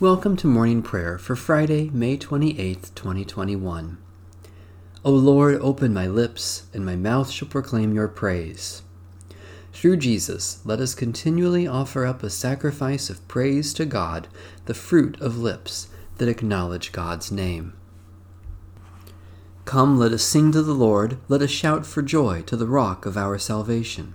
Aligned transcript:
Welcome 0.00 0.36
to 0.36 0.46
morning 0.46 0.82
prayer 0.84 1.18
for 1.18 1.34
Friday, 1.34 1.90
May 1.92 2.16
28th, 2.16 2.94
2021. 2.94 3.98
O 5.04 5.10
Lord, 5.10 5.56
open 5.56 5.92
my 5.92 6.06
lips, 6.06 6.68
and 6.72 6.86
my 6.86 6.94
mouth 6.94 7.32
shall 7.32 7.48
proclaim 7.48 7.92
your 7.92 8.06
praise. 8.06 8.82
Through 9.72 9.96
Jesus, 9.96 10.60
let 10.64 10.78
us 10.78 10.94
continually 10.94 11.66
offer 11.66 12.06
up 12.06 12.22
a 12.22 12.30
sacrifice 12.30 13.10
of 13.10 13.26
praise 13.26 13.74
to 13.74 13.84
God, 13.84 14.28
the 14.66 14.72
fruit 14.72 15.20
of 15.20 15.36
lips 15.36 15.88
that 16.18 16.28
acknowledge 16.28 16.92
God's 16.92 17.32
name. 17.32 17.72
Come, 19.64 19.98
let 19.98 20.12
us 20.12 20.22
sing 20.22 20.52
to 20.52 20.62
the 20.62 20.74
Lord, 20.74 21.18
let 21.26 21.42
us 21.42 21.50
shout 21.50 21.84
for 21.84 22.02
joy 22.02 22.42
to 22.42 22.56
the 22.56 22.68
rock 22.68 23.04
of 23.04 23.16
our 23.16 23.36
salvation. 23.36 24.14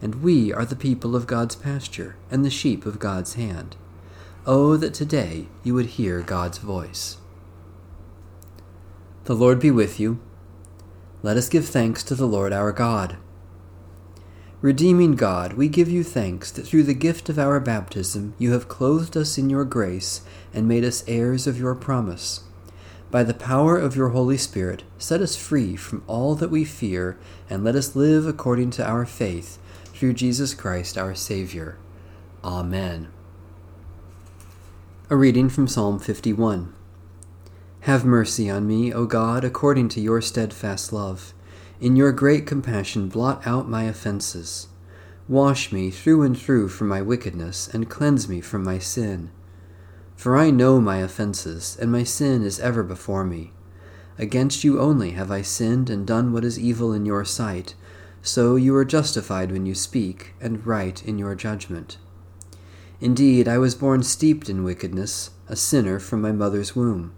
and 0.00 0.22
we 0.22 0.52
are 0.52 0.64
the 0.64 0.76
people 0.76 1.16
of 1.16 1.26
God's 1.26 1.56
pasture 1.56 2.16
and 2.30 2.44
the 2.44 2.50
sheep 2.50 2.86
of 2.86 2.98
God's 2.98 3.34
hand. 3.34 3.76
Oh, 4.46 4.76
that 4.76 4.94
today 4.94 5.46
you 5.62 5.74
would 5.74 5.86
hear 5.86 6.22
God's 6.22 6.58
voice. 6.58 7.18
The 9.24 9.34
Lord 9.34 9.60
be 9.60 9.70
with 9.70 10.00
you. 10.00 10.20
Let 11.22 11.36
us 11.36 11.48
give 11.48 11.66
thanks 11.66 12.02
to 12.04 12.14
the 12.14 12.26
Lord 12.26 12.52
our 12.52 12.72
God. 12.72 13.16
Redeeming 14.60 15.16
God, 15.16 15.52
we 15.52 15.68
give 15.68 15.88
you 15.88 16.02
thanks 16.02 16.50
that 16.50 16.66
through 16.66 16.84
the 16.84 16.94
gift 16.94 17.28
of 17.28 17.38
our 17.38 17.60
baptism 17.60 18.34
you 18.38 18.52
have 18.52 18.68
clothed 18.68 19.16
us 19.16 19.38
in 19.38 19.50
your 19.50 19.64
grace 19.64 20.22
and 20.54 20.66
made 20.66 20.84
us 20.84 21.04
heirs 21.06 21.46
of 21.46 21.58
your 21.58 21.74
promise. 21.74 22.42
By 23.10 23.22
the 23.22 23.34
power 23.34 23.78
of 23.78 23.96
your 23.96 24.08
Holy 24.08 24.36
Spirit, 24.36 24.82
set 24.98 25.20
us 25.20 25.36
free 25.36 25.76
from 25.76 26.02
all 26.06 26.34
that 26.34 26.50
we 26.50 26.64
fear 26.64 27.18
and 27.48 27.62
let 27.62 27.74
us 27.74 27.94
live 27.94 28.26
according 28.26 28.70
to 28.72 28.86
our 28.86 29.06
faith 29.06 29.58
through 29.98 30.12
Jesus 30.12 30.54
Christ 30.54 30.96
our 30.96 31.12
Savior. 31.12 31.76
Amen. 32.44 33.08
A 35.10 35.16
reading 35.16 35.48
from 35.48 35.66
Psalm 35.66 35.98
51. 35.98 36.72
Have 37.80 38.04
mercy 38.04 38.48
on 38.48 38.64
me, 38.68 38.92
O 38.92 39.06
God, 39.06 39.42
according 39.42 39.88
to 39.88 40.00
your 40.00 40.20
steadfast 40.20 40.92
love. 40.92 41.34
In 41.80 41.96
your 41.96 42.12
great 42.12 42.46
compassion, 42.46 43.08
blot 43.08 43.44
out 43.44 43.68
my 43.68 43.84
offenses. 43.84 44.68
Wash 45.26 45.72
me 45.72 45.90
through 45.90 46.22
and 46.22 46.38
through 46.38 46.68
from 46.68 46.86
my 46.86 47.02
wickedness, 47.02 47.66
and 47.66 47.90
cleanse 47.90 48.28
me 48.28 48.40
from 48.40 48.62
my 48.62 48.78
sin. 48.78 49.32
For 50.14 50.36
I 50.36 50.50
know 50.50 50.80
my 50.80 50.98
offenses, 50.98 51.76
and 51.80 51.90
my 51.90 52.04
sin 52.04 52.44
is 52.44 52.60
ever 52.60 52.84
before 52.84 53.24
me. 53.24 53.50
Against 54.16 54.62
you 54.62 54.78
only 54.78 55.10
have 55.12 55.32
I 55.32 55.42
sinned 55.42 55.90
and 55.90 56.06
done 56.06 56.32
what 56.32 56.44
is 56.44 56.56
evil 56.56 56.92
in 56.92 57.04
your 57.04 57.24
sight 57.24 57.74
so 58.22 58.56
you 58.56 58.74
are 58.76 58.84
justified 58.84 59.52
when 59.52 59.66
you 59.66 59.74
speak, 59.74 60.34
and 60.40 60.66
right 60.66 61.04
in 61.04 61.18
your 61.18 61.34
judgment. 61.34 61.98
Indeed, 63.00 63.46
I 63.46 63.58
was 63.58 63.74
born 63.74 64.02
steeped 64.02 64.48
in 64.48 64.64
wickedness, 64.64 65.30
a 65.48 65.56
sinner 65.56 65.98
from 65.98 66.20
my 66.20 66.32
mother's 66.32 66.74
womb. 66.74 67.12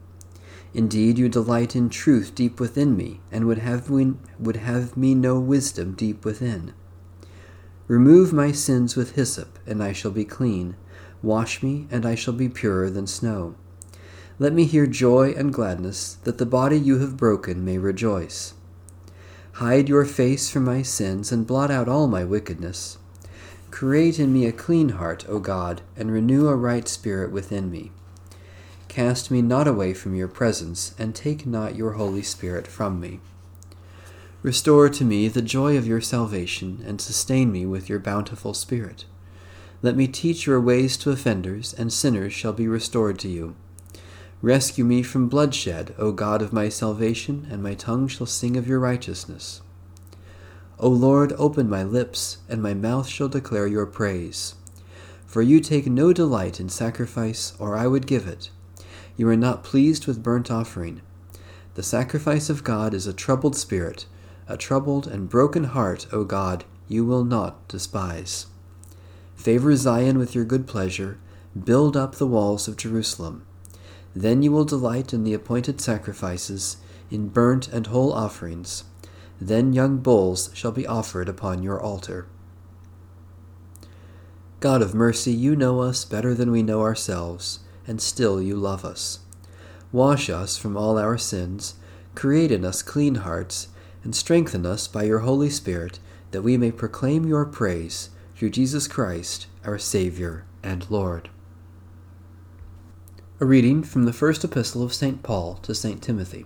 Indeed, 0.73 1.19
you 1.19 1.29
delight 1.29 1.75
in 1.75 1.89
truth 1.89 2.35
deep 2.35 2.61
within 2.61 2.97
me, 2.97 3.21
and 3.33 3.47
would 3.47 3.59
have 3.59 3.91
me, 3.91 4.15
would 4.39 4.57
have 4.57 4.97
me 4.97 5.15
know 5.15 5.41
wisdom 5.41 5.95
deep 5.95 6.25
within. 6.25 6.75
Remove 7.89 8.33
my 8.33 8.53
sins 8.53 8.95
with 8.95 9.17
hyssop, 9.17 9.59
and 9.67 9.83
I 9.83 9.93
shall 9.93 10.13
be 10.13 10.25
clean. 10.25 10.77
Wash 11.23 11.63
me, 11.63 11.89
and 11.91 12.07
I 12.07 12.15
shall 12.15 12.35
be 12.35 12.49
purer 12.49 12.89
than 12.89 13.09
snow. 13.09 13.57
Let 14.39 14.53
me 14.53 14.65
hear 14.65 14.87
joy 14.87 15.33
and 15.37 15.53
gladness, 15.53 16.19
that 16.25 16.39
the 16.39 16.47
body 16.47 16.79
you 16.79 16.99
have 17.01 17.17
broken 17.17 17.65
may 17.65 17.79
rejoice. 17.79 18.55
Hide 19.55 19.89
your 19.89 20.05
face 20.05 20.49
from 20.49 20.65
my 20.65 20.83
sins 20.83 21.33
and 21.33 21.47
blot 21.47 21.71
out 21.71 21.89
all 21.89 22.07
my 22.07 22.25
wickedness. 22.25 22.99
Create 23.71 24.19
in 24.19 24.33
me 24.33 24.47
a 24.47 24.53
clean 24.53 24.91
heart, 24.91 25.25
O 25.29 25.39
God, 25.39 25.83
and 25.97 26.11
renew 26.11 26.49
a 26.49 26.57
right 26.57 26.89
spirit 26.89 27.31
within 27.31 27.71
me. 27.71 27.93
Cast 28.89 29.31
me 29.31 29.43
not 29.43 29.69
away 29.69 29.95
from 29.95 30.15
your 30.15 30.29
presence, 30.29 30.95
and 30.99 31.15
take 31.15 31.47
not 31.47 31.77
your 31.77 31.93
Holy 31.93 32.23
Spirit 32.23 32.67
from 32.67 32.99
me. 32.99 33.21
Restore 34.43 34.89
to 34.89 35.05
me 35.05 35.29
the 35.29 35.43
joy 35.43 35.77
of 35.77 35.87
your 35.87 36.01
salvation, 36.01 36.83
and 36.87 37.01
sustain 37.01 37.53
me 37.53 37.67
with 37.67 37.89
your 37.89 37.99
bountiful 37.99 38.55
Spirit. 38.55 39.05
Let 39.83 39.97
me 39.97 40.09
teach 40.09 40.47
your 40.47 40.61
ways 40.61 40.97
to 40.99 41.11
offenders, 41.11 41.73
and 41.73 41.93
sinners 41.93 42.33
shall 42.33 42.53
be 42.53 42.67
restored 42.67 43.19
to 43.21 43.29
you. 43.29 43.55
Rescue 44.43 44.85
me 44.85 45.03
from 45.03 45.29
bloodshed, 45.29 45.95
O 45.99 46.13
God 46.13 46.41
of 46.41 46.51
my 46.51 46.71
salvation, 46.71 47.47
and 47.51 47.63
my 47.63 47.75
tongue 47.75 48.09
shall 48.09 48.27
sing 48.27 48.57
of 48.57 48.67
your 48.67 48.81
righteousness. 48.81 49.61
O 50.79 50.89
Lord, 50.89 51.35
open 51.35 51.69
my 51.69 51.83
lips, 51.83 52.39
and 52.49 52.63
my 52.63 52.73
mouth 52.73 53.07
shall 53.07 53.29
declare 53.29 53.67
your 53.67 53.85
praise. 53.85 54.55
For 55.27 55.43
you 55.43 55.61
take 55.61 55.87
no 55.87 56.15
delight 56.15 56.59
in 56.59 56.71
sacrifice, 56.71 57.53
or 57.59 57.77
I 57.77 57.87
would 57.87 58.07
give 58.07 58.27
it. 58.27 58.49
You 59.15 59.29
are 59.29 59.37
not 59.37 59.63
pleased 59.63 60.07
with 60.07 60.23
burnt 60.23 60.51
offering. 60.51 61.03
The 61.75 61.83
sacrifice 61.83 62.49
of 62.49 62.65
God 62.65 62.95
is 62.95 63.07
a 63.07 63.13
troubled 63.13 63.57
spirit, 63.57 64.07
a 64.49 64.57
troubled 64.57 65.07
and 65.07 65.29
broken 65.29 65.65
heart, 65.65 66.07
O 66.13 66.25
God, 66.25 66.65
you 66.89 67.05
will 67.05 67.25
not 67.25 67.69
despise. 67.69 68.47
Favor 69.37 69.77
Zion 69.77 70.17
with 70.19 70.35
your 70.35 70.47
good 70.47 70.67
pleasure, 70.67 71.19
build 71.63 71.95
up 71.95 72.15
the 72.15 72.27
walls 72.27 72.67
of 72.67 72.79
Jerusalem. 72.79 73.45
Then 74.15 74.43
you 74.43 74.51
will 74.53 74.65
delight 74.65 75.13
in 75.13 75.25
the 75.25 75.35
appointed 75.35 75.81
sacrifices, 75.81 76.79
in 77.11 77.29
burnt 77.29 77.69
and 77.69 77.87
whole 77.87 78.13
offerings. 78.13 78.85
Then 79.41 79.73
young 79.73 79.99
bulls 79.99 80.51
shall 80.53 80.73
be 80.73 80.87
offered 80.87 81.29
upon 81.29 81.63
your 81.63 81.81
altar. 81.81 82.27
God 84.61 84.83
of 84.83 84.95
mercy, 84.95 85.33
you 85.33 85.57
know 85.57 85.81
us 85.81 86.05
better 86.05 86.35
than 86.35 86.51
we 86.51 86.63
know 86.63 86.83
ourselves, 86.83 87.61
and 87.87 88.01
still 88.01 88.43
you 88.43 88.57
love 88.57 88.85
us. 88.85 89.21
Wash 89.91 90.29
us 90.29 90.59
from 90.59 90.77
all 90.77 90.99
our 90.99 91.17
sins, 91.17 91.75
create 92.15 92.53
in 92.53 92.65
us 92.65 92.83
clean 92.83 93.17
hearts, 93.17 93.69
and 94.05 94.15
strengthen 94.15 94.67
us 94.67 94.87
by 94.87 95.05
your 95.05 95.21
Holy 95.21 95.49
Spirit, 95.49 95.99
that 96.31 96.43
we 96.43 96.57
may 96.57 96.71
proclaim 96.71 97.27
your 97.27 97.45
praise 97.47 98.11
through 98.37 98.51
Jesus 98.51 98.87
Christ, 98.87 99.47
our 99.65 99.79
Saviour 99.79 100.45
and 100.63 100.89
Lord. 100.91 101.31
A 103.43 103.47
reading 103.47 103.83
from 103.83 104.05
the 104.05 104.13
first 104.13 104.45
epistle 104.45 104.83
of 104.83 104.93
St. 104.93 105.23
Paul 105.23 105.55
to 105.63 105.75
St. 105.75 106.03
Timothy. 106.03 106.45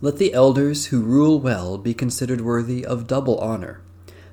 Let 0.00 0.18
the 0.18 0.34
elders 0.34 0.86
who 0.86 1.00
rule 1.00 1.38
well 1.38 1.78
be 1.78 1.94
considered 1.94 2.40
worthy 2.40 2.84
of 2.84 3.06
double 3.06 3.38
honor, 3.38 3.82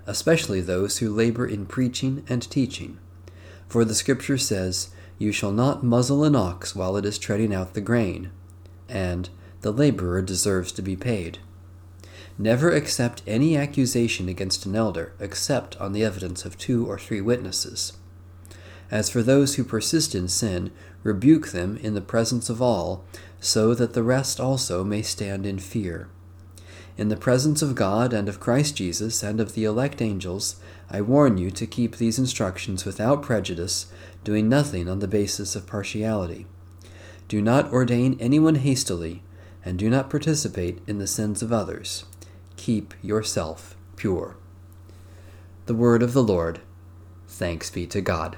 especially 0.07 0.61
those 0.61 0.97
who 0.97 1.13
labor 1.13 1.45
in 1.45 1.67
preaching 1.67 2.25
and 2.27 2.41
teaching. 2.41 2.97
For 3.67 3.85
the 3.85 3.93
Scripture 3.93 4.39
says, 4.39 4.89
You 5.19 5.31
shall 5.31 5.51
not 5.51 5.83
muzzle 5.83 6.23
an 6.23 6.35
ox 6.35 6.75
while 6.75 6.97
it 6.97 7.05
is 7.05 7.19
treading 7.19 7.53
out 7.53 7.75
the 7.75 7.81
grain, 7.81 8.31
and 8.87 9.29
the 9.61 9.71
laborer 9.71 10.23
deserves 10.23 10.71
to 10.71 10.81
be 10.81 10.95
paid. 10.95 11.37
Never 12.35 12.71
accept 12.71 13.21
any 13.27 13.55
accusation 13.55 14.27
against 14.27 14.65
an 14.65 14.75
elder 14.75 15.13
except 15.19 15.77
on 15.77 15.93
the 15.93 16.03
evidence 16.03 16.45
of 16.45 16.57
two 16.57 16.89
or 16.89 16.97
three 16.97 17.21
witnesses. 17.21 17.93
As 18.91 19.09
for 19.09 19.21
those 19.21 19.55
who 19.55 19.63
persist 19.63 20.15
in 20.15 20.27
sin, 20.27 20.71
rebuke 21.03 21.49
them 21.49 21.77
in 21.77 21.93
the 21.93 22.01
presence 22.01 22.49
of 22.49 22.61
all, 22.61 23.03
so 23.39 23.73
that 23.73 23.93
the 23.93 24.03
rest 24.03 24.39
also 24.39 24.83
may 24.83 25.01
stand 25.01 25.45
in 25.45 25.59
fear. 25.59 26.09
In 26.97 27.07
the 27.07 27.15
presence 27.15 27.61
of 27.61 27.75
God 27.75 28.11
and 28.11 28.27
of 28.27 28.41
Christ 28.41 28.75
Jesus 28.75 29.23
and 29.23 29.39
of 29.39 29.53
the 29.53 29.63
elect 29.63 30.01
angels, 30.01 30.57
I 30.91 30.99
warn 31.01 31.37
you 31.37 31.49
to 31.51 31.65
keep 31.65 31.95
these 31.95 32.19
instructions 32.19 32.83
without 32.83 33.21
prejudice, 33.21 33.85
doing 34.23 34.49
nothing 34.49 34.89
on 34.89 34.99
the 34.99 35.07
basis 35.07 35.55
of 35.55 35.67
partiality. 35.67 36.45
Do 37.29 37.41
not 37.41 37.71
ordain 37.71 38.17
anyone 38.19 38.55
hastily, 38.55 39.21
and 39.63 39.79
do 39.79 39.89
not 39.89 40.09
participate 40.09 40.79
in 40.87 40.97
the 40.97 41.07
sins 41.07 41.41
of 41.41 41.53
others. 41.53 42.05
Keep 42.57 42.93
yourself 43.01 43.77
pure. 43.95 44.35
The 45.67 45.75
word 45.75 46.03
of 46.03 46.13
the 46.13 46.23
Lord. 46.23 46.59
Thanks 47.27 47.69
be 47.69 47.85
to 47.87 48.01
God. 48.01 48.37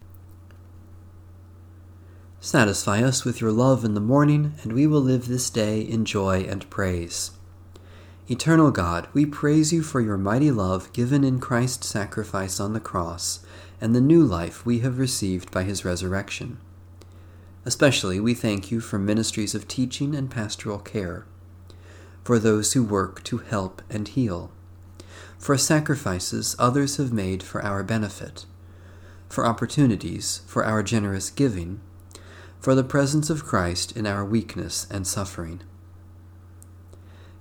Satisfy 2.43 3.03
us 3.03 3.23
with 3.23 3.39
your 3.39 3.51
love 3.51 3.85
in 3.85 3.93
the 3.93 3.99
morning, 3.99 4.55
and 4.63 4.73
we 4.73 4.87
will 4.87 4.99
live 4.99 5.27
this 5.27 5.47
day 5.51 5.79
in 5.79 6.05
joy 6.05 6.39
and 6.49 6.67
praise. 6.71 7.29
Eternal 8.27 8.71
God, 8.71 9.07
we 9.13 9.27
praise 9.27 9.71
you 9.71 9.83
for 9.83 10.01
your 10.01 10.17
mighty 10.17 10.49
love 10.49 10.91
given 10.91 11.23
in 11.23 11.39
Christ's 11.39 11.87
sacrifice 11.87 12.59
on 12.59 12.73
the 12.73 12.79
cross 12.79 13.45
and 13.79 13.93
the 13.93 14.01
new 14.01 14.23
life 14.23 14.65
we 14.65 14.79
have 14.79 14.97
received 14.97 15.51
by 15.51 15.61
his 15.61 15.85
resurrection. 15.85 16.57
Especially 17.63 18.19
we 18.19 18.33
thank 18.33 18.71
you 18.71 18.79
for 18.79 18.97
ministries 18.97 19.53
of 19.53 19.67
teaching 19.67 20.15
and 20.15 20.31
pastoral 20.31 20.79
care, 20.79 21.27
for 22.23 22.39
those 22.39 22.73
who 22.73 22.83
work 22.83 23.23
to 23.23 23.37
help 23.37 23.83
and 23.87 24.07
heal, 24.07 24.51
for 25.37 25.59
sacrifices 25.59 26.55
others 26.57 26.97
have 26.97 27.13
made 27.13 27.43
for 27.43 27.63
our 27.63 27.83
benefit, 27.83 28.47
for 29.29 29.45
opportunities 29.45 30.41
for 30.47 30.65
our 30.65 30.81
generous 30.81 31.29
giving 31.29 31.79
for 32.61 32.75
the 32.75 32.83
presence 32.83 33.31
of 33.31 33.43
Christ 33.43 33.97
in 33.97 34.05
our 34.05 34.23
weakness 34.23 34.85
and 34.91 35.07
suffering. 35.07 35.61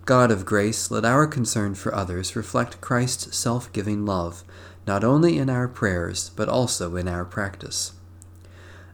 God 0.06 0.30
of 0.30 0.46
grace, 0.46 0.90
let 0.90 1.04
our 1.04 1.26
concern 1.26 1.74
for 1.74 1.94
others 1.94 2.34
reflect 2.34 2.80
Christ's 2.80 3.36
self 3.36 3.70
giving 3.70 4.06
love, 4.06 4.42
not 4.86 5.04
only 5.04 5.36
in 5.36 5.50
our 5.50 5.68
prayers, 5.68 6.30
but 6.30 6.48
also 6.48 6.96
in 6.96 7.06
our 7.06 7.26
practice. 7.26 7.92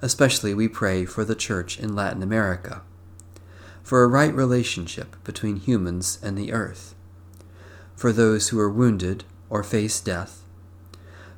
Especially 0.02 0.52
we 0.52 0.66
pray 0.66 1.04
for 1.04 1.24
the 1.24 1.36
Church 1.36 1.78
in 1.78 1.94
Latin 1.94 2.24
America, 2.24 2.82
for 3.84 4.02
a 4.02 4.08
right 4.08 4.34
relationship 4.34 5.14
between 5.22 5.56
humans 5.56 6.18
and 6.24 6.36
the 6.36 6.52
earth, 6.52 6.96
for 7.94 8.12
those 8.12 8.48
who 8.48 8.58
are 8.58 8.68
wounded 8.68 9.22
or 9.48 9.62
face 9.62 10.00
death, 10.00 10.42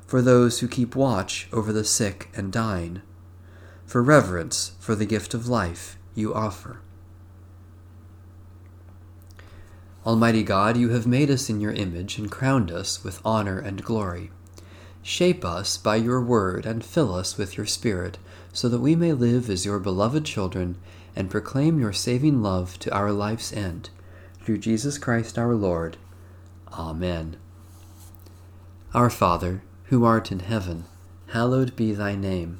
for 0.07 0.23
those 0.23 0.59
who 0.59 0.67
keep 0.67 0.95
watch 0.95 1.47
over 1.53 1.71
the 1.71 1.85
sick 1.85 2.29
and 2.33 2.51
dying 2.51 3.03
for 3.89 4.03
reverence 4.03 4.73
for 4.79 4.93
the 4.93 5.05
gift 5.05 5.33
of 5.33 5.47
life 5.47 5.97
you 6.13 6.31
offer. 6.31 6.79
Almighty 10.05 10.43
God, 10.43 10.77
you 10.77 10.89
have 10.89 11.07
made 11.07 11.31
us 11.31 11.49
in 11.49 11.59
your 11.59 11.71
image 11.71 12.19
and 12.19 12.29
crowned 12.29 12.69
us 12.69 13.03
with 13.03 13.19
honor 13.25 13.57
and 13.57 13.83
glory. 13.83 14.29
Shape 15.01 15.43
us 15.43 15.75
by 15.75 15.95
your 15.95 16.21
word 16.21 16.67
and 16.67 16.85
fill 16.85 17.15
us 17.15 17.35
with 17.35 17.57
your 17.57 17.65
Spirit, 17.65 18.19
so 18.53 18.69
that 18.69 18.79
we 18.79 18.95
may 18.95 19.11
live 19.11 19.49
as 19.49 19.65
your 19.65 19.79
beloved 19.79 20.23
children 20.23 20.77
and 21.15 21.31
proclaim 21.31 21.79
your 21.79 21.93
saving 21.93 22.43
love 22.43 22.77
to 22.79 22.93
our 22.93 23.11
life's 23.11 23.51
end. 23.51 23.89
Through 24.43 24.59
Jesus 24.59 24.99
Christ 24.99 25.39
our 25.39 25.55
Lord. 25.55 25.97
Amen. 26.71 27.37
Our 28.93 29.09
Father, 29.09 29.63
who 29.85 30.05
art 30.05 30.31
in 30.31 30.41
heaven, 30.41 30.85
hallowed 31.29 31.75
be 31.75 31.91
thy 31.91 32.15
name. 32.15 32.59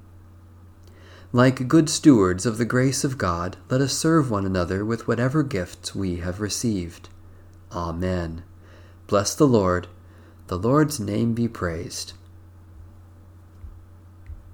Like 1.33 1.69
good 1.69 1.89
stewards 1.89 2.45
of 2.45 2.57
the 2.57 2.65
grace 2.65 3.05
of 3.05 3.17
God, 3.17 3.55
let 3.69 3.79
us 3.79 3.93
serve 3.93 4.29
one 4.29 4.45
another 4.45 4.83
with 4.83 5.07
whatever 5.07 5.43
gifts 5.43 5.95
we 5.95 6.17
have 6.17 6.41
received. 6.41 7.07
Amen. 7.71 8.43
Bless 9.07 9.33
the 9.33 9.47
Lord. 9.47 9.87
The 10.47 10.57
Lord's 10.57 10.99
name 10.99 11.33
be 11.33 11.47
praised. 11.47 12.11